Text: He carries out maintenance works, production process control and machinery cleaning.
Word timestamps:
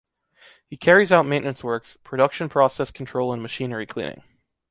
He 0.65 0.77
carries 0.77 1.11
out 1.11 1.27
maintenance 1.27 1.63
works, 1.63 1.95
production 2.03 2.49
process 2.49 2.89
control 2.89 3.33
and 3.33 3.43
machinery 3.43 3.85
cleaning. 3.85 4.23